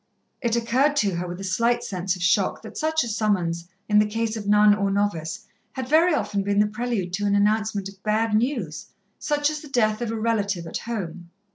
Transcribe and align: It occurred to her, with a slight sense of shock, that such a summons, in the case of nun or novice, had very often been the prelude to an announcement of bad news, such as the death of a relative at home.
It 0.41 0.55
occurred 0.55 0.95
to 0.95 1.15
her, 1.17 1.27
with 1.27 1.39
a 1.39 1.43
slight 1.43 1.83
sense 1.83 2.15
of 2.15 2.23
shock, 2.23 2.63
that 2.63 2.75
such 2.75 3.03
a 3.03 3.07
summons, 3.07 3.67
in 3.87 3.99
the 3.99 4.07
case 4.07 4.35
of 4.35 4.47
nun 4.47 4.73
or 4.73 4.89
novice, 4.89 5.45
had 5.73 5.87
very 5.87 6.11
often 6.11 6.41
been 6.41 6.57
the 6.57 6.65
prelude 6.65 7.13
to 7.13 7.27
an 7.27 7.35
announcement 7.35 7.87
of 7.87 8.01
bad 8.01 8.33
news, 8.33 8.87
such 9.19 9.51
as 9.51 9.59
the 9.61 9.69
death 9.69 10.01
of 10.01 10.09
a 10.09 10.15
relative 10.19 10.65
at 10.65 10.77
home. 10.79 11.29